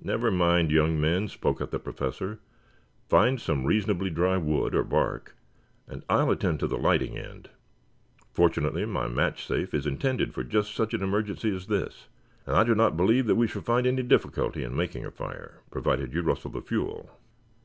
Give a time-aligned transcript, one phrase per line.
[0.00, 2.40] "Never mind, young men," spoke up the Professor.
[3.08, 5.36] "Find some reasonably dry wood or bark,
[5.86, 7.48] and I will attend to the lighting end.
[8.32, 12.08] Fortunately my match safe is intended for just such an emergency as this,
[12.44, 16.12] and I do not believe we shall find any difficulty in making a fire, provided
[16.12, 17.16] you rustle the fuel."